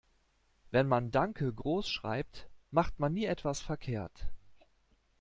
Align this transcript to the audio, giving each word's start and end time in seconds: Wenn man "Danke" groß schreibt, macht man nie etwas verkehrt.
Wenn 0.71 0.87
man 0.87 1.11
"Danke" 1.11 1.53
groß 1.53 1.87
schreibt, 1.87 2.49
macht 2.71 2.97
man 2.99 3.13
nie 3.13 3.25
etwas 3.25 3.61
verkehrt. 3.61 4.31